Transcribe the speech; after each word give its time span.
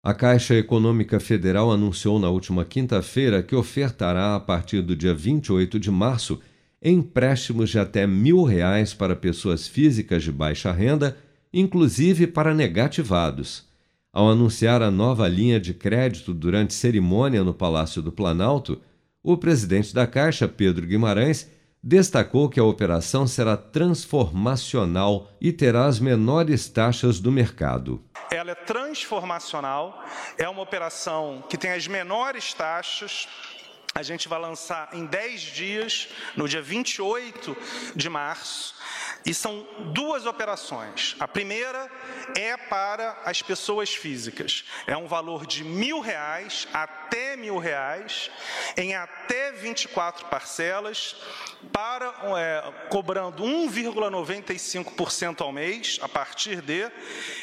A 0.00 0.14
Caixa 0.14 0.54
Econômica 0.54 1.18
Federal 1.18 1.72
anunciou 1.72 2.20
na 2.20 2.30
última 2.30 2.64
quinta-feira 2.64 3.42
que 3.42 3.56
ofertará, 3.56 4.36
a 4.36 4.40
partir 4.40 4.80
do 4.80 4.94
dia 4.94 5.12
28 5.12 5.78
de 5.78 5.90
março, 5.90 6.38
empréstimos 6.80 7.70
de 7.70 7.80
até 7.80 8.06
mil 8.06 8.44
reais 8.44 8.94
para 8.94 9.16
pessoas 9.16 9.66
físicas 9.66 10.22
de 10.22 10.30
baixa 10.30 10.70
renda, 10.70 11.16
inclusive 11.52 12.28
para 12.28 12.54
negativados. 12.54 13.66
Ao 14.12 14.30
anunciar 14.30 14.82
a 14.82 14.90
nova 14.90 15.26
linha 15.26 15.58
de 15.58 15.74
crédito 15.74 16.32
durante 16.32 16.74
cerimônia 16.74 17.42
no 17.42 17.52
Palácio 17.52 18.00
do 18.00 18.12
Planalto, 18.12 18.80
o 19.20 19.36
presidente 19.36 19.92
da 19.92 20.06
Caixa, 20.06 20.46
Pedro 20.46 20.86
Guimarães, 20.86 21.50
destacou 21.82 22.48
que 22.48 22.60
a 22.60 22.64
operação 22.64 23.26
será 23.26 23.56
transformacional 23.56 25.28
e 25.40 25.50
terá 25.50 25.86
as 25.86 25.98
menores 25.98 26.68
taxas 26.68 27.18
do 27.18 27.32
mercado 27.32 28.00
ela 28.30 28.52
é 28.52 28.54
transformacional, 28.54 30.04
é 30.36 30.48
uma 30.48 30.62
operação 30.62 31.44
que 31.48 31.56
tem 31.56 31.72
as 31.72 31.86
menores 31.86 32.52
taxas. 32.54 33.28
A 33.94 34.02
gente 34.02 34.28
vai 34.28 34.38
lançar 34.38 34.90
em 34.92 35.06
10 35.06 35.40
dias, 35.40 36.08
no 36.36 36.48
dia 36.48 36.62
28 36.62 37.56
de 37.96 38.08
março, 38.08 38.74
e 39.28 39.34
são 39.34 39.66
duas 39.92 40.24
operações. 40.24 41.14
A 41.20 41.28
primeira 41.28 41.90
é 42.34 42.56
para 42.56 43.20
as 43.26 43.42
pessoas 43.42 43.94
físicas. 43.94 44.64
É 44.86 44.96
um 44.96 45.06
valor 45.06 45.46
de 45.46 45.62
mil 45.62 46.00
reais 46.00 46.66
até 46.72 47.36
mil 47.36 47.58
reais, 47.58 48.30
em 48.76 48.94
até 48.94 49.52
24 49.52 50.26
parcelas, 50.26 51.16
para 51.72 52.06
é, 52.38 52.72
cobrando 52.88 53.42
1,95% 53.44 55.40
ao 55.40 55.52
mês, 55.52 55.98
a 56.02 56.08
partir 56.08 56.60
de, 56.60 56.90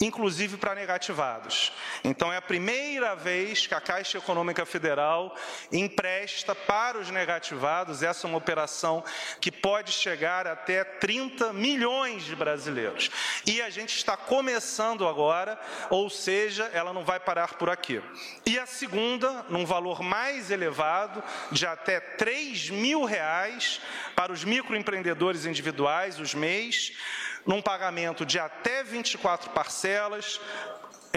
inclusive 0.00 0.56
para 0.56 0.74
negativados. 0.74 1.72
Então 2.04 2.32
é 2.32 2.36
a 2.36 2.42
primeira 2.42 3.14
vez 3.14 3.66
que 3.66 3.74
a 3.74 3.80
Caixa 3.80 4.18
Econômica 4.18 4.64
Federal 4.64 5.34
empresta 5.72 6.54
para 6.54 6.98
os 6.98 7.10
negativados. 7.10 8.02
Essa 8.02 8.26
é 8.26 8.28
uma 8.28 8.38
operação 8.38 9.04
que 9.40 9.50
pode 9.50 9.92
chegar 9.92 10.46
até 10.46 10.84
30 10.84 11.52
milhões 11.52 12.24
de 12.24 12.36
brasileiros. 12.36 13.10
E 13.46 13.60
a 13.62 13.70
gente 13.70 13.96
está 13.96 14.16
começando 14.16 15.06
agora, 15.06 15.58
ou 15.90 16.08
seja, 16.08 16.70
ela 16.72 16.92
não 16.92 17.04
vai 17.04 17.20
parar 17.20 17.54
por 17.54 17.70
aqui. 17.70 18.02
E 18.44 18.58
a 18.58 18.66
segunda, 18.66 19.44
num 19.48 19.64
valor 19.64 20.02
mais 20.02 20.50
elevado, 20.50 21.22
de 21.50 21.66
até 21.66 22.00
3 22.00 22.70
mil 22.70 23.04
reais 23.04 23.80
para 24.14 24.32
os 24.32 24.44
microempreendedores 24.44 25.46
individuais, 25.46 26.18
os 26.18 26.34
MEIs, 26.34 26.92
num 27.46 27.62
pagamento 27.62 28.26
de 28.26 28.38
até 28.38 28.82
24 28.82 29.50
parcelas, 29.50 30.40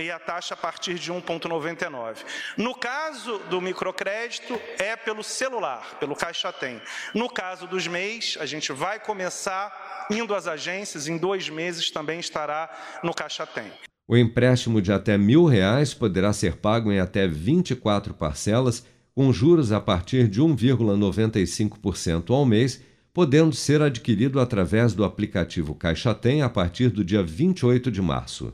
e 0.02 0.11
a 0.11 0.19
taxa 0.19 0.53
a 0.53 0.58
partir 0.58 0.95
de 0.95 1.11
1,99. 1.11 2.17
No 2.58 2.75
caso 2.75 3.39
do 3.50 3.59
microcrédito, 3.59 4.59
é 4.78 4.95
pelo 4.95 5.23
celular, 5.23 5.97
pelo 6.00 6.16
Caixa 6.16 6.52
Tem. 6.52 6.81
No 7.14 7.30
caso 7.30 7.67
dos 7.67 7.88
MEIs, 7.88 8.38
a 8.39 8.45
gente 8.45 8.72
vai 8.72 9.00
começar 9.00 10.08
indo 10.09 10.33
às 10.33 10.47
agências, 10.47 11.08
em 11.08 11.17
dois 11.17 11.50
meses 11.50 11.91
também 11.91 12.19
estará 12.19 12.69
no 13.03 13.14
Caixa 13.14 13.45
Tem. 13.45 13.72
O 14.08 14.17
empréstimo 14.17 14.81
de 14.81 14.91
até 14.91 15.17
mil 15.17 15.45
reais 15.45 15.94
poderá 15.94 16.34
ser 16.34 16.56
pago 16.56 16.91
em 16.91 17.00
até 17.00 17.28
24 17.28 18.13
parcelas, 18.13 18.84
com 19.13 19.31
juros 19.31 19.72
a 19.72 19.80
partir 19.80 20.28
de 20.28 20.41
1,95% 20.41 22.34
ao 22.34 22.45
mês, 22.45 22.81
podendo 23.13 23.56
ser 23.56 23.81
adquirido 23.81 24.39
através 24.39 24.94
do 24.94 25.03
aplicativo 25.03 25.75
Caixa 25.75 26.16
Tem 26.16 26.41
a 26.41 26.50
partir 26.50 26.89
do 26.89 27.03
dia 27.03 27.22
28 27.22 27.91
de 27.91 28.02
março. 28.02 28.53